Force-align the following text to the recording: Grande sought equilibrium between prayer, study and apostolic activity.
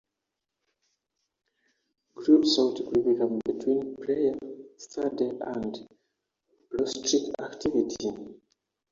Grande 2.15 2.47
sought 2.47 2.79
equilibrium 2.79 3.37
between 3.45 3.95
prayer, 3.97 4.33
study 4.75 5.29
and 5.41 5.77
apostolic 6.71 7.31
activity. 7.39 8.09